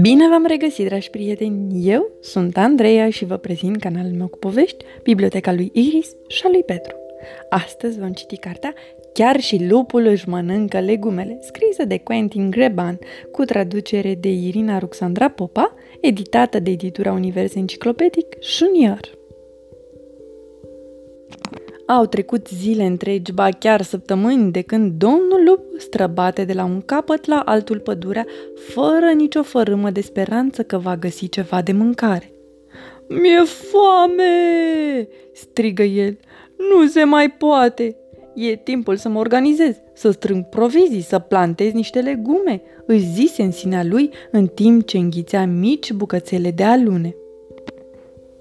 [0.00, 1.88] Bine v-am regăsit, dragi prieteni!
[1.88, 6.48] Eu sunt Andreea și vă prezint canalul meu cu povești, Biblioteca lui Iris și a
[6.50, 6.96] lui Petru.
[7.48, 8.74] Astăzi vom citi cartea
[9.12, 12.98] Chiar și lupul își mănâncă legumele, scrisă de Quentin Greban,
[13.30, 19.00] cu traducere de Irina Ruxandra Popa, editată de editura Univers Enciclopedic Junior.
[21.98, 26.80] Au trecut zile întregi, ba chiar săptămâni, de când domnul lup străbate de la un
[26.80, 28.26] capăt la altul pădurea,
[28.68, 32.32] fără nicio fărâmă de speranță că va găsi ceva de mâncare.
[33.08, 36.18] Mi-e foame!" strigă el.
[36.56, 37.96] Nu se mai poate!
[38.34, 43.50] E timpul să mă organizez, să strâng provizii, să plantez niște legume, își zise în
[43.50, 47.14] sinea lui în timp ce înghițea mici bucățele de alune.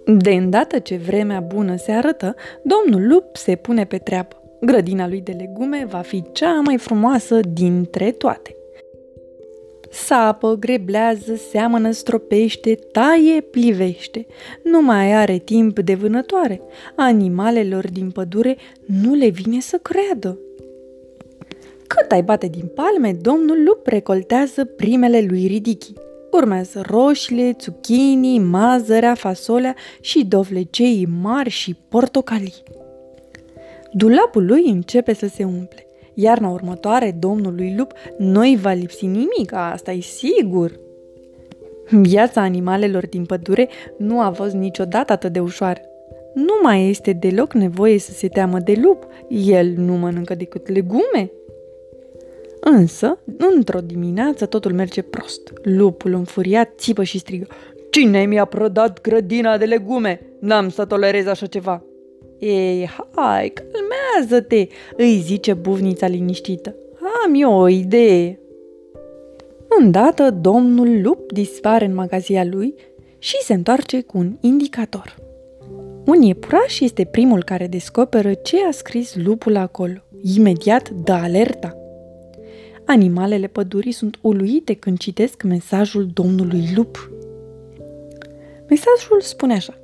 [0.05, 4.41] De îndată ce vremea bună se arătă, domnul lup se pune pe treabă.
[4.61, 8.55] Grădina lui de legume va fi cea mai frumoasă dintre toate.
[9.91, 14.25] Sapă, greblează, seamănă, stropește, taie, plivește.
[14.63, 16.61] Nu mai are timp de vânătoare.
[16.95, 20.39] Animalelor din pădure nu le vine să creadă.
[21.87, 25.93] Cât ai bate din palme, domnul lup recoltează primele lui ridichi.
[26.31, 32.63] Urmează roșile, zucchini, mazărea, fasolea și dovlecei mari și portocalii.
[33.91, 35.85] Dulapul lui începe să se umple.
[36.13, 40.79] Iarna următoare, domnului lup, nu-i va lipsi nimic, asta e sigur.
[41.89, 45.81] Viața animalelor din pădure nu a fost niciodată atât de ușoară.
[46.33, 49.07] Nu mai este deloc nevoie să se teamă de lup.
[49.27, 51.31] El nu mănâncă decât legume.
[52.73, 53.19] Însă,
[53.55, 55.53] într-o dimineață, totul merge prost.
[55.63, 57.47] Lupul înfuriat țipă și strigă.
[57.89, 60.21] Cine mi-a prădat grădina de legume?
[60.39, 61.83] N-am să tolerez așa ceva.
[62.39, 64.67] Ei, hai, calmează-te,
[64.97, 66.75] îi zice buvnița liniștită.
[67.25, 68.39] Am eu o idee.
[69.79, 72.75] Îndată, domnul lup dispare în magazia lui
[73.17, 75.15] și se întoarce cu un indicator.
[76.05, 79.99] Un iepuraș este primul care descoperă ce a scris lupul acolo.
[80.35, 81.80] Imediat dă alerta.
[82.91, 87.11] Animalele pădurii sunt uluite când citesc mesajul domnului lup.
[88.69, 89.77] Mesajul spune așa.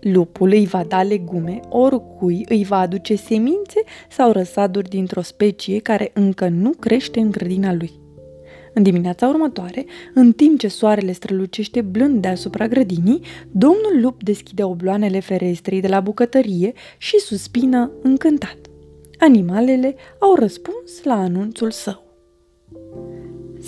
[0.00, 6.10] Lupul îi va da legume, oricui îi va aduce semințe sau răsaduri dintr-o specie care
[6.14, 7.92] încă nu crește în grădina lui.
[8.74, 13.20] În dimineața următoare, în timp ce soarele strălucește blând deasupra grădinii,
[13.50, 18.58] domnul lup deschide obloanele ferestrei de la bucătărie și suspină încântat.
[19.18, 22.07] Animalele au răspuns la anunțul său.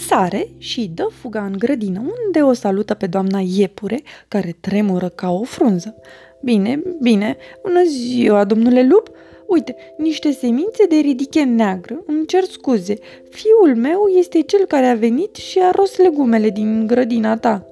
[0.07, 5.31] Sare și dă fuga în grădină, unde o salută pe doamna Iepure, care tremură ca
[5.31, 5.95] o frunză.
[6.43, 9.11] Bine, bine, bună ziua, domnule lup!
[9.47, 12.99] Uite, niște semințe de ridiche neagră, îmi cer scuze.
[13.31, 17.67] Fiul meu este cel care a venit și a ros legumele din grădina ta.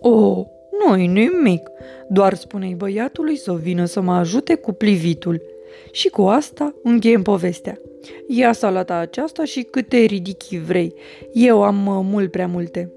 [0.00, 0.44] Oh,
[0.78, 1.70] nu-i nimic,
[2.08, 5.42] doar spune-i băiatului să vină să mă ajute cu plivitul.
[5.90, 7.80] Și cu asta încheiem povestea.
[8.26, 10.94] Ia salata aceasta și câte ridichi vrei.
[11.32, 12.92] Eu am uh, mult prea multe.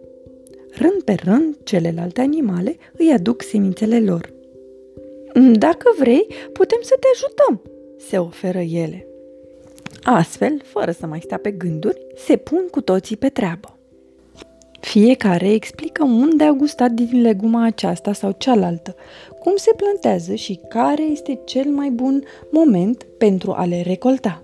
[0.71, 4.33] Rând pe rând, celelalte animale îi aduc semințele lor.
[5.51, 7.61] Dacă vrei, putem să te ajutăm,
[7.97, 9.07] se oferă ele.
[10.03, 13.78] Astfel, fără să mai stea pe gânduri, se pun cu toții pe treabă.
[14.79, 18.95] Fiecare explică unde a gustat din leguma aceasta sau cealaltă,
[19.39, 24.43] cum se plantează și care este cel mai bun moment pentru a le recolta.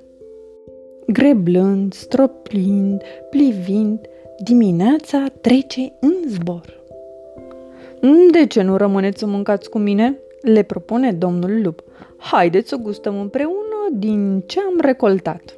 [1.07, 3.99] Greblând, stroplind, plivind,
[4.43, 6.83] dimineața trece în zbor.
[8.31, 11.83] De ce nu rămâneți să mâncați cu mine?" le propune domnul lup.
[12.17, 15.57] Haideți să gustăm împreună din ce am recoltat.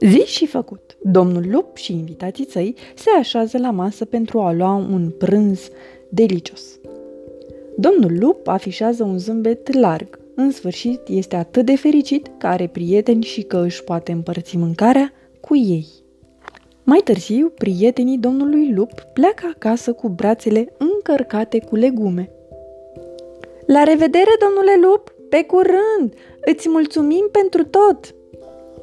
[0.00, 0.96] Zi și făcut.
[1.02, 5.68] Domnul lup și invitații săi se așează la masă pentru a lua un prânz
[6.08, 6.78] delicios.
[7.76, 10.18] Domnul lup afișează un zâmbet larg.
[10.34, 15.12] În sfârșit, este atât de fericit că are prieteni și că își poate împărți mâncarea
[15.40, 15.86] cu ei.
[16.82, 22.30] Mai târziu, prietenii domnului lup pleacă acasă cu brațele încărcate cu legume.
[23.66, 25.12] La revedere, domnule lup!
[25.28, 26.14] Pe curând!
[26.40, 28.14] Îți mulțumim pentru tot!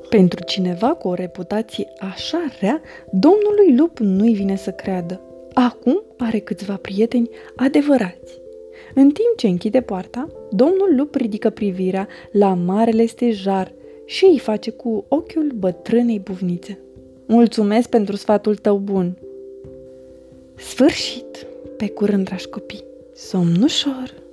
[0.10, 2.82] Pentru cineva cu o reputație așa rea,
[3.12, 5.22] domnului lup nu-i vine să creadă.
[5.54, 8.42] Acum are câțiva prieteni adevărați.
[8.94, 13.74] În timp ce închide poarta, domnul lup ridică privirea la marele stejar
[14.06, 16.80] și îi face cu ochiul bătrânei buvnițe.
[17.26, 19.18] Mulțumesc pentru sfatul tău bun.
[20.56, 21.48] Sfârșit!
[21.78, 22.84] Pe curând, dragi copii!
[23.14, 24.25] Somn ușor!